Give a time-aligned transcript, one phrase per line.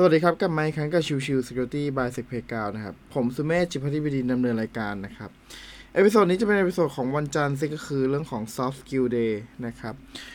[0.00, 5.30] สวัสดีครับกลับมาอีกครั้งกับชิวชิว Security by s e c p a y g o u นะครับ ผมสุเมธจิตภักดีบดินทร์ ดำเนินรายการนะครับ
[5.94, 9.32] episode นี้จะเป็น episode ของวันจันทร์ซึ่งก็คือเรื่องของ Soft Skill Day
[9.66, 9.94] นะครับ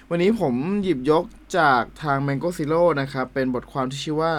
[0.09, 1.23] วันนี้ผมหยิบยก
[1.57, 4.33] จากทาง Mango Zero นะครับ เป็นบทความที่ชื่อว่า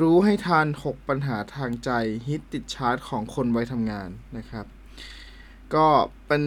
[0.00, 1.90] รู้ให้ทัน 6 ปัญหาทางใจ
[2.26, 4.66] ฮิตติดชาร์ตของคนวัยทำงานนะครับ
[5.74, 5.86] ก็
[6.26, 6.42] เป็น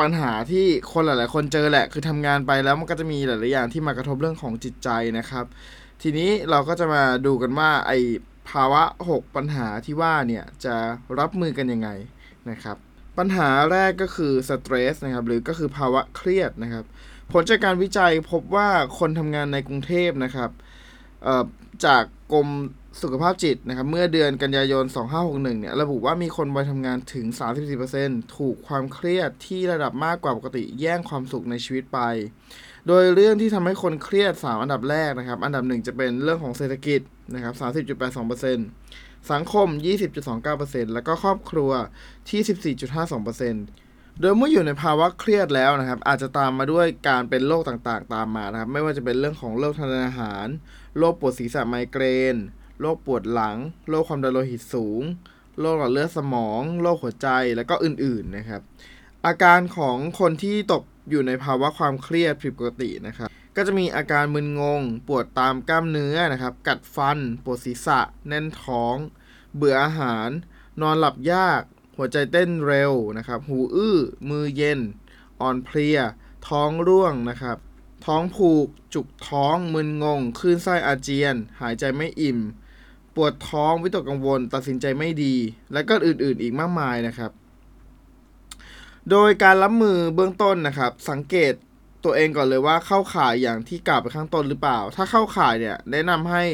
[0.00, 5.46] ปัญหาที่คนหลาย ๆ คนเจอแหละ คือทำงานไปแล้วมันก็จะมีหลาย ๆ อย่างที่มากระทบเรื่องของจิตใจนะครับ
[6.02, 7.92] ทีนี้เราก็จะมาดูกันว่าไอ
[8.50, 10.74] ภาวะ 6 ปัญหาที่ว่าเนี่ยจะ
[11.18, 11.88] รับมือกันยังไง
[12.50, 12.76] นะครับ
[13.18, 16.84] ปัญหาแรกก็คือสเตรสนะครับหรือก็คือภาวะเครียดนะครับ
[17.32, 20.50] ผลจากการวิจัยพบว่าคนทำงานในกรุงเทพนะครับ
[21.84, 22.02] จาก
[22.32, 22.48] กรม
[23.02, 24.84] สุขภาพจิตนะครับเมื่อเดือนกันยายน
[25.22, 27.26] 2561 เนี่ยระบุว่ามีคนวัยทำงานถึง
[27.82, 32.00] 34%ถูกความเครียดที่ระดับมากกว่าปกติแย่งความสุขในชีวิตไป
[32.86, 37.00] โดยเรื่องที่ทำให้คนเครียด 3 อันดับแรกนะครับ อันดับหนึ่งจะเป็นเรื่องของเศรษฐกิจ
[37.34, 37.54] นะครับ
[38.22, 39.68] 30.82%สังคม
[40.30, 41.70] 20.29%แล้วก็ครอบครัว
[42.28, 42.76] ที่
[43.50, 50.46] 14.52%โดยเมื่ออยู่ในภาวะเครียดแล้วนะครับ อาจจะตามมาด้วยการเป็นโรคต่างๆ ตามมานะครับ ไม่ว่าจะเป็นเรื่องของโรคทางเดินอาหาร
[50.98, 52.36] โรคปวดศีรษะไมเกรน
[52.80, 53.56] โรคปวดหลัง
[53.88, 55.02] โรคความดันโลหิตสูง
[55.60, 58.60] โรคหลอดเลือดสมอง โรคหัวใจ แล้วก็อื่นๆนะครับ
[59.26, 68.96] อาการของคนที่ตก อยู่ในภาวะความเครียดผิดปกตินะครับ ก็จะมีอาการมึนงง ปวดตามกล้ามเนื้อนะครับ กัดฟัน ปวดศีรษะ แน่นท้อง
[69.56, 70.28] เบื่ออาหาร
[70.80, 71.62] นอนหลับยาก
[71.96, 73.98] หัวใจเต้นเร็วนะครับ หูอื้อ
[74.28, 74.80] มือเย็น
[75.40, 75.98] อ่อนเพลีย
[76.48, 77.58] ท้องร่วงนะครับ
[78.06, 82.38] ท้องผูก จุกท้อง มึนงง คลื่นไส้อาเจียน หายใจไม่อิ่ม
[83.14, 85.34] ปวดท้อง วิตกกังวล ตัดสินใจไม่ดี
[85.72, 87.30] และก็อื่นๆ อีกมากมายนะครับ
[89.10, 91.52] โดยการรับมือเบื้องต้นนะครับ สังเกต
[92.04, 96.44] ตัวเองก่อนเลยว่าเข้าข่ายอย่างที่กล่าวไปข้างต้นหรือเปล่า ถ้าเข้าข่ายเนี่ยแนะนำให้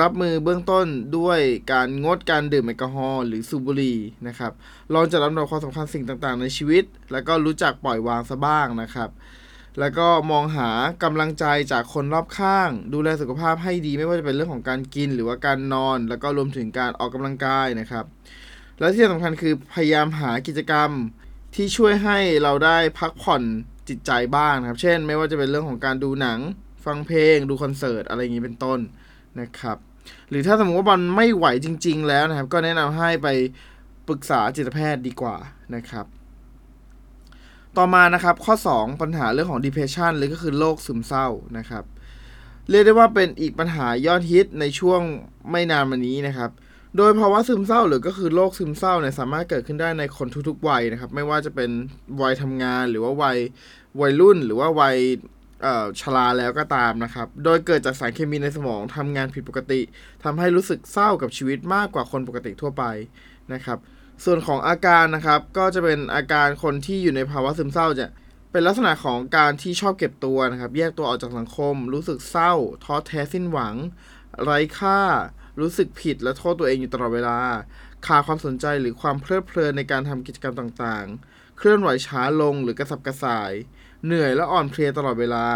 [0.00, 0.86] รับมือเบื้องต้น
[1.18, 1.40] ด้วย
[1.72, 3.98] การงดการดื่มแอลกอฮอล์หรือสูบบุหรี่
[4.28, 4.52] นะครับ
[4.94, 9.10] ลองจัดลำดับความสำคัญสิ่งต่างๆ ในชีวิต แล้วก็รู้จักปล่อยวางซะบ้างนะครับ
[9.80, 10.68] แล้วก็มองหา
[11.04, 18.04] กำลังใจจากคนรอบข้าง ดูแลสุขภาพให้ดีไม่ว่าจะเป็นเรื่องของการกินหรือว่าการนอน แล้วก็รวมถึงการออกกำลังกายนะครับ
[18.78, 20.90] และที่สำคัญคือพยายามหากิจกรรม
[21.56, 23.42] ที่ช่วยให้เราได้พักผ่อน
[23.88, 26.38] จิตใจบ้างนะครับ เช่น ไม่ว่าจะเป็นเรื่องของการดูหนัง
[26.84, 28.78] ฟังเพลง ดูคอนเสิร์ต อะไรอย่างนี้เป็นต้น
[29.40, 29.76] นะครับ
[30.30, 33.28] หรือถ้าสมมติว่ามันไม่ไหวจริง ๆ แล้วนะครับ ก็แนะนำให้ไป
[34.08, 35.36] ปรึกษาจิตแพทย์ดีกว่า
[35.74, 36.06] นะครับ
[37.76, 41.28] ต่อมานะครับ ข้อ 2 ปัญหาเรื่องของ depression หรือก็คือโรคซึมเศร้า
[41.58, 41.84] นะครับ
[42.70, 45.00] เรียกได้ว่าเป็นอีกปัญหายอดฮิตในช่วง
[45.50, 46.50] ไม่นานมานี้นะครับ
[46.96, 51.70] โดยภาวะซึมเศร้าหรือก็คือโรคซึมเศร้าเนี่ยสามารถเกิดขึ้นได้ในคนทุกๆวัยนะครับ ไม่ว่าจะเป็น
[52.20, 53.38] วัยทำงานหรือว่าวัย
[54.00, 54.96] วัยรุ่นหรือว่าวัย
[56.00, 59.80] ชราแล้วก็ตามนะครับ โดยเกิดจากสารเคมีในสมองทำงานผิดปกติ
[60.24, 62.84] ทำให้รู้สึกเศร้ากับชีวิตมากกว่าคนปกติทั่วไป
[63.52, 63.78] นะครับ
[64.24, 68.06] ส่วนของอาการนะครับก็จะเป็นอาการคนที่อยู่ในภาวะซึมเศร้าจะ
[68.52, 72.52] เป็นลักษณะของการที่ชอบเก็บตัวนะครับ แยกตัวออกจากสังคม รู้สึกเศร้า
[72.84, 73.74] ท้อแท้สิ้นหวัง
[74.42, 75.00] ไร้ค่า
[75.60, 77.38] รู้สึกผิดและโทษตัวเองอยู่ตลอดเวลา
[78.06, 83.52] ขาดความสนใจหรือความเพลิดเพลินในการทำกิจกรรมต่างๆ เคลื่อนไหวช้าลงหรือกระสับกระส่าย
[84.04, 85.46] เหนื่อยและอ่อนเพลียตลอดเวลา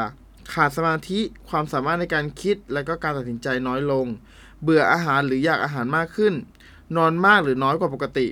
[0.52, 4.06] ขาดสมาธิความสามารถในการคิดและก็การตัดสินใจน้อยลง
[4.62, 6.34] เบื่ออาหารหรืออยากอาหารมากขึ้น
[6.96, 8.26] นอนมากหรือน้อยกว่าปกติ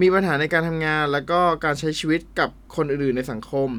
[0.00, 3.70] มีปัญหาในการทำงานและก็การใช้ชีวิตกับคนอื่นๆในสังคม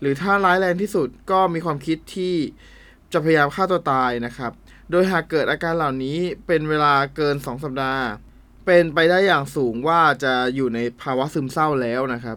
[0.00, 2.34] หรือถ้าร้ายแรงที่สุดก็มีความคิดที่
[3.12, 4.52] จะพยายามฆ่าตัวตายนะครับ
[4.90, 8.04] โดยหากเกิดอาการเหล่านี้เป็นเวลาเกิน 2 สัปดาห์
[8.66, 12.36] เป็นไปได้อย่างสูงว่าจะอยู่ในภาวะซึมเศร้าแล้วนะครับ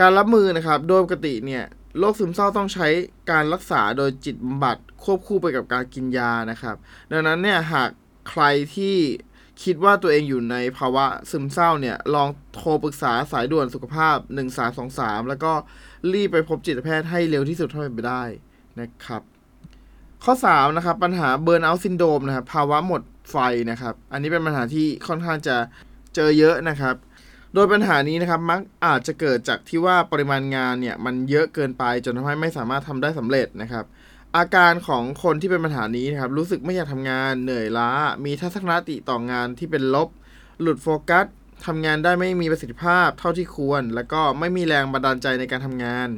[0.00, 1.64] การรับมือนะครับโดยปกติเนี่ย
[1.98, 2.88] โรคซึมเศร้าต้องใช้
[3.30, 6.76] การรักษาโดยจิตบำบัดควบคู่ไปกับการกินยานะครับ
[7.10, 7.90] ดังนั้นเนี่ยหาก
[8.30, 8.42] ใคร
[8.76, 8.96] ที่
[9.62, 14.16] คิดว่าตัวเองอยู่ในภาวะซึมเศร้าเนี่ยลองโทรปรึกษาสายด่วนสุขภาพ
[14.72, 15.52] 1323 แล้วก็
[16.12, 18.24] รีบไปพบจิตแพทย์ให้เร็วที่สุดเท่าที่ไปได้
[18.80, 19.22] นะครับ
[20.24, 23.36] ข้อ 3 นะครับ ปัญหาเบิร์นเอาท์ซินโดมนะครับภาวะหมดไฟ
[23.70, 25.56] นะครับ อันนี้เป็นปัญหาที่ค่อนข้างจะ
[26.14, 26.94] เจอเยอะนะครับ
[27.54, 33.84] โดยปัญหานี้นะครับมักอาจจะเกิดจากที่ว่าปริมาณงานเนี่ยมันเยอะเกินไปจนทำให้ไม่สามารถทำได้สำเร็จนะครับ
[34.36, 37.90] อาการของคนที่เป็นปัญหานี้นะครับรู้สึกไม่อยากทำงานเหนื่อยล้า
[38.24, 40.08] มีทัศนคติต่องานที่เป็นลบ
[40.60, 41.26] หลุดโฟกัส
[41.66, 46.08] ทำงานได้ไม่มีประสิทธิภาพเท่าที่ควร แล้วก็ไม่มีแรงบันดาลใจในการทำงาน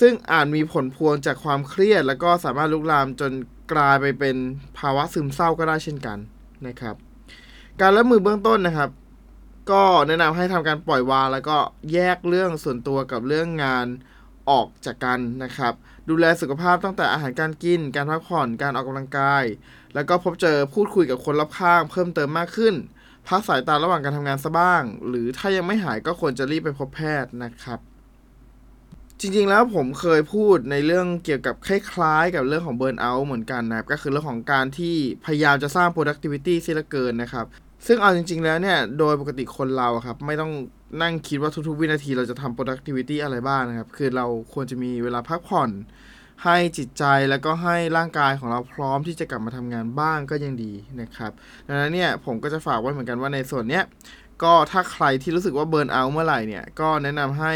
[0.00, 3.32] ซึ่งอาจมีผลพวงจากความเครียด แล้วก็สามารถลุกลามจน
[3.72, 4.36] กลายไปเป็น
[4.78, 6.18] ภาวะซึมเศร้าก็ได้เช่นกัน
[6.66, 6.94] นะครับ
[7.80, 8.90] การรับมือเบื้องต้นนะครับ
[9.70, 11.58] ก็แนะนำให้ทำการปล่อยวาง แล้วก็
[11.92, 13.86] แยกเรื่องส่วนตัวกับเรื่องงาน
[14.50, 15.72] ออกจากกันนะครับ
[16.08, 19.44] ดูแลสุขภาพตั้งแต่อาหารการกิน การพักผ่อนการออกกำลังกาย
[19.94, 22.74] แล้วก็พบเจอพูดคุยกับคนรอบข้าง เพิ่มเติมมากขึ้น
[23.28, 27.78] พักสายตาระหว่างการทำงานซะบ้าง หรือถ้ายังไม่หายก็ควรจะรีบไปพบแพทย์นะครับ
[29.20, 34.94] จริงๆแล้วผมเคยพูดในเรื่องเกี่ยวกับคล้ายๆ กับเรื่องของเบิร์นเอาท์เหมือนกันนะครับ ก็คือเรื่องของการที่
[35.26, 37.46] พยายามจะสร้าง productivity เสียเหลือเกินนะครับ
[37.86, 40.52] ซึ่งเอาจริง ๆแล้วเนี่ย โดยปกติคนเราครับ ไม่ต้อง
[41.02, 45.70] นั่งคิดว่าทุกๆ วินาทีเราจะทำ productivity อะไรบ้างนะครับ คือเราควรจะมีเวลาพักผ่อน
[46.44, 51.32] ให้จิตใจแล้วก็ให้ร่างกายของเราพร้อมที่จะกลับมาทำงานบ้างก็ยังดีนะครับ
[51.68, 53.84] ดังนั้นเนี่ยผมก็จะฝากไว้เหมือนกันว่าในส่วนเนี้ย
[54.42, 57.52] ก็ถ้าใครที่รู้สึกว่าเบิร์นเอาท์เมื่อไหร่เนี่ยก็แนะนำให้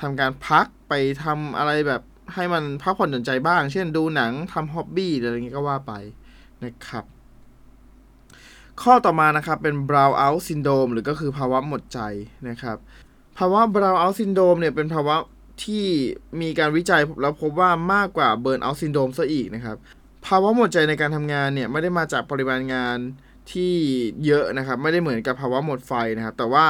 [0.00, 0.92] ทำการพักไป
[1.24, 2.02] ทำอะไรแบบ
[2.34, 5.92] ให้มันพักผ่อนหย่อนใจบ้าง เช่นดูหนังทำฮ็อบบี้อะไรอย่างงี้ก็ว่าไป
[6.64, 7.04] นะครับ
[8.82, 12.00] ข้อต่อมานะครับเป็น brown out syndrome หรือก็คือภาวะหมดใจ
[12.48, 12.76] นะครับ
[13.38, 15.16] ภาวะ brown out syndrome เนี่ยเป็นภาวะ
[15.64, 15.86] ที่
[16.40, 19.76] มีการวิจัยแล้วพบว่ามากกว่า burn out syndrome ซะอีกนะครับ
[20.26, 22.98] ภาวะหมดใจในการทำงานเนี่ยไม่ได้มาจากปริมาณงาน
[23.52, 23.74] ที่
[24.26, 26.64] เยอะนะครับ ไม่ได้เหมือนกับภาวะหมดไฟนะครับ แต่ว่า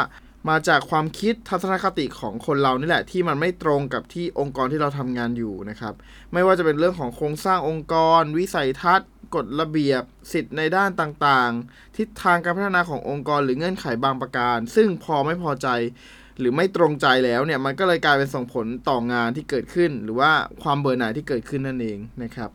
[0.48, 5.94] มาจากความคิดทัศนคติของคนเรานี่แหละที่มันไม่ตรงกับที่องค์กรที่เราทำงานอยู่นะครับ
[6.32, 10.02] ไม่ว่าจะเป็นเรื่องของโครงสร้างองค์กร วิสัยทัศน์กฎระเบียบ
[10.32, 15.68] สิทธิ์ในด้านต่างๆ ทิศทางการพัฒนาขององค์กรหรือเงื่อนไขบางประการ ซึ่งพอไม่พอใจ
[16.38, 20.32] หรือไม่ตรงใจแล้วเนี่ยมันก็เลยกลายเป็นส่งผลต่องานที่เกิดขึ้น หรือว่า
[20.62, 22.50] ความเบื่อหน่ายที่เกิดขึ้นนั่นเองนะครับ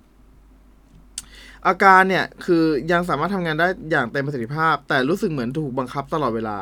[1.68, 6.58] อาการเนี่ยคือยังสามารถทำงานได้อย่างเต็มประสิทธิภาพ แต่รู้สึกเหมือนถูกบังคับตลอดเวลา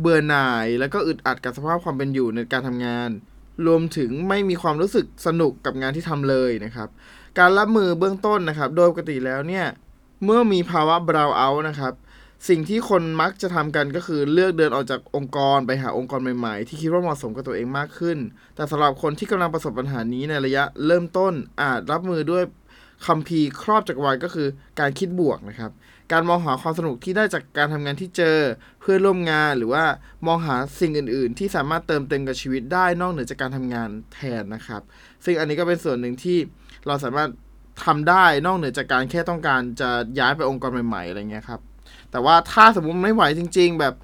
[0.00, 3.10] เบื่อหน่าย แล้วก็อึดอัดกับสภาพความเป็นอยู่ในการทำงาน
[3.66, 6.88] รวมถึงไม่มีความรู้สึกสนุกกับงานที่ทำเลยนะครับ
[7.38, 9.66] การรับมือเบื้องต้นนะครับ โดยปกติแล้วเนี่ย
[10.24, 11.92] เมื่อมีภาวะ brown out นะครับ
[12.48, 18.18] สิ่งที่คนมักจะทำกันก็คือเลือกเดินออกจากองค์กรไปหาองค์กรใหม่ๆ ที่คิดว่าเหมาะสมกับตัวเองมากขึ้น
[18.54, 22.44] แต่สำหรับคนที่กำลังประสบปัญหานี้ในระยะเริ่มต้นอาจรับมือด้วย
[23.06, 24.48] คัมภีร์ครอบจักรวาลก็คือ
[24.80, 25.70] การคิดบวกนะครับ
[26.12, 28.36] การมองหาความสนุกที่ได้จากการทำงานที่เจอ
[28.80, 29.84] เพื่อนร่วมงานหรือว่า
[30.26, 34.82] มองหาสิ่งอื่น ๆ ที่สามารถเติมเต็มกับชีวิตได้นอกเหนือจากการทำงานแทนนะครับ
[35.24, 36.38] ซึ่งอันนี้ก็เป็นส่วนหนึ่งที่
[36.86, 37.30] เราสามารถ
[37.84, 41.60] ทำได้นอกเหนือจากการแค่ต้องการจะย้ายไปองค์กรใหม่ ๆ อะไรเงี้ยครับ
[42.10, 43.94] แต่ว่าถ้าสมมุติไม่ไหวจริง ๆ แบบ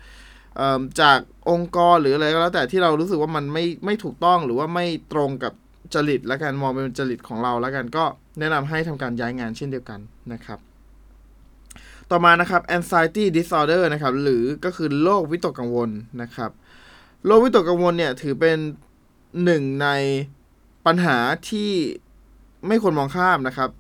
[1.01, 1.19] จาก
[1.51, 5.53] องค์กรหรืออะไรก็แล้วแต่ที่เรารู้สึกว่ามันไม่ไม่ถูกต้องหรือว่าไม่ตรงกับ
[5.95, 8.05] จริตและการมองเป็นจริตของเราแล้วกันก็
[8.39, 10.01] แนะนำให้ทำการย้ายงานเช่นเดียวกัน
[10.33, 10.59] นะครับ
[12.11, 15.91] ต่อมานะครับ anxiety disorder นะครับหรือก็คือโรควิตกกังวล
[16.23, 16.51] นะครับ
[17.25, 18.59] โรควิตกกังวลเนี่ยถือเป็น
[19.45, 19.89] หนึ่งใน
[20.87, 21.17] ปัญหา
[21.49, 21.71] ที่
[22.67, 23.71] ไม่ควรมองข้ามนะครับ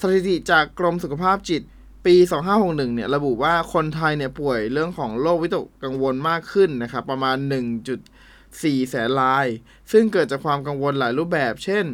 [0.00, 1.62] สถิติจากกรมสุขภาพจิต
[2.06, 2.14] ปี
[2.54, 7.36] 2561 เนี่ย ระบุว่าคนไทยเนี่ยป่วยเรื่องของโรควิตกกังวลมากขึ้นนะครับ ประมาณ
[8.62, 9.46] 4แสนราย
[9.92, 11.84] ซึ่งเกิดจากความกังวลหลายรูปแบบ เช่น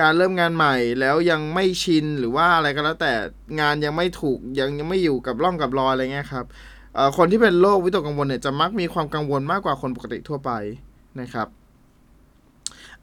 [0.00, 3.12] การเริ่มงานใหม่แล้วยังไม่ชินหรือว่าอะไรก็แล้วแต่
[3.60, 6.44] งานยังไม่ถูกยังยังไม่อยู่กับร่องกับรอยอะไรเงี้ยครับ
[7.16, 10.50] คนที่เป็นโรควิตกกังวลเนี่ยจะมักมีความกังวลมากกว่าคนปกติทั่วไป
[11.20, 11.48] นะครับ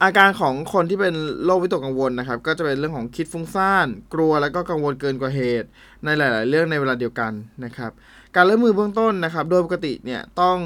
[0.02, 1.14] อาการของคนที่เป็น
[1.44, 5.68] โรควิตกกังวลนะครับ ก็จะเป็นเรื่องของคิดฟุ้งซ่าน กลัวแล้วก็กังวลเกินกว่าเหตุ
[6.04, 7.32] ในหลาย ๆ เรื่องในเวลาเดียวกัน
[7.64, 7.92] นะครับ
[8.36, 10.58] การเริ่มมือเบื้องต้นนะครับ โดยปกติเนี่ยต้อง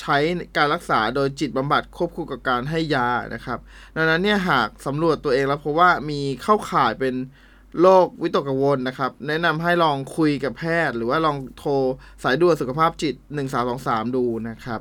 [0.00, 0.16] ใช้
[0.56, 3.58] การรักษาโดยจิตบำบัดควบคู่กับการให้ยานะครับ
[3.96, 7.14] ดังนั้นเนี่ยหากสำรวจตัวเองแล้วพบว่ามีเข้าข่ายเป็น
[7.80, 11.72] โรควิตกกังวลนะครับ แนะนำให้ลองคุยกับแพทย์ หรือว่าลองโทร
[12.22, 13.14] สายด่วนสุขภาพจิต
[13.66, 14.80] 1323 ดูนะครับ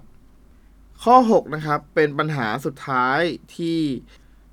[1.03, 3.19] ข้อ 6 นะครับ เป็นปัญหาสุดท้าย
[3.55, 3.79] ที่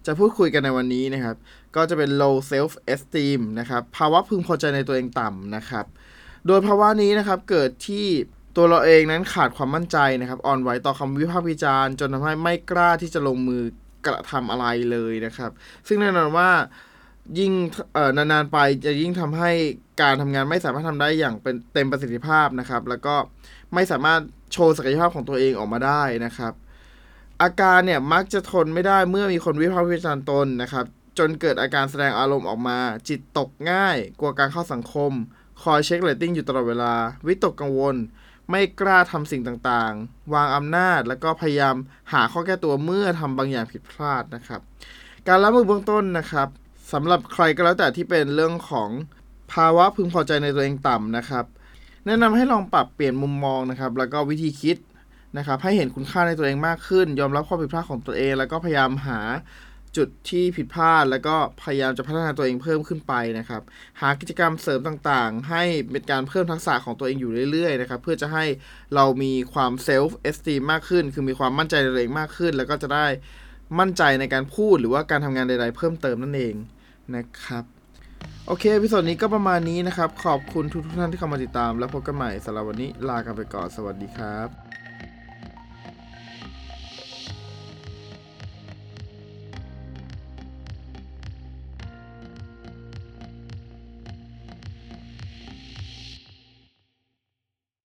[0.07, 1.37] จะพูดคุยกันในวันนี้นะครับ
[1.77, 5.87] ก็จะเป็น low self esteem นะครับ ภาวะพึงพอใจในตัวเองต่ำนะครับ
[6.47, 8.07] โดยภาวะนี้นะครับเกิดที่
[8.57, 13.63] ตัวเราเองนั้นขาดความมั่นใจนะครับ อ่อนไหวต่อคำวิพากษ์วิจารณ์ จนทำให้ไม่กล้าที่จะลงมือ
[14.07, 15.51] กระทำอะไรเลยนะครับ
[15.89, 16.51] ซึ่งแน่นอนว่า
[17.39, 17.53] ยิ่ง
[18.17, 19.51] นานๆไปจะยิ่งทำให้
[20.03, 23.15] การทำงานไม่สามารถทำได้อย่างเป็นเต็มประสิทธิภาพนะครับ แล้วก็
[23.75, 24.21] ไม่สามารถ
[24.53, 26.53] โชว์ศักยภาพของตัวเองออกมาได้นะครับ
[27.43, 30.85] อาการเนี่ยมักจะทนไม่ได้เมื่อมีคนวิพากษ์วิจารณ์ตนนะครับ
[31.19, 35.13] จนเกิดอาการแสดงอารมณ์ออกมา จิตตกง่าย กลัวการเข้าสังคม
[35.63, 36.93] คอยเช็คเรตติ้งอยู่ตลอดเวลา
[37.27, 37.97] วิตกกังวล
[38.51, 41.77] ไม่กล้าทำสิ่งต่างๆ วางอำนาจแล้วก็พยายาม
[42.13, 44.61] หาข้อแก้ตัวเมื่อทำบางอย่างผิดพลาดนะครับ
[45.29, 46.49] การรับมือเบื้องต้นนะครับ
[46.93, 48.91] สำหรับใครก็แล้วแต่ที่เป็นเรื่องของ
[49.53, 51.45] ภาวะพึงพอใจในตัวเองต่ำนะครับ
[52.07, 54.77] แนะนำให้ลองปรับเปลี่ยนมุมมองนะครับ แล้วก็วิธีคิด
[55.37, 59.21] นะครับให้เห็นคุณค่าในตัวเองมากขึ้น ยอมรับข้อผิดพลาดของตัวเอง แล้วก็พยายามหา
[59.97, 63.63] จุดที่ผิดพลาด แล้วก็พยายามจะพัฒนาตัวเองเพิ่มขึ้นไปนะครับ
[64.01, 68.45] หากิจกรรมเสริมต่างๆ ให้เป็นการเพิ่มทักษะของตัวเองอยู่เรื่อยๆนะครับเพื่อจะให้
[68.95, 73.07] เรามีความ self-esteem มากขึ้น คือมีความมั่นใจในตัวเองมากขึ้น แล้วก็จะได้
[73.79, 76.55] มั่นใจในการพูดหรือว่าการทำงานใดๆ เพิ่มเติมนั่นเอง
[77.17, 77.65] นะครับ
[78.47, 84.72] โอเค episode นี้ก็ประมาณนี้นะครับ ขอบคุณทุกๆท่านที่เข้ามาติดตาม แล้วพบกันใหม่สำหรับวันนี้ลากันไปก่อน สวัสดีครับ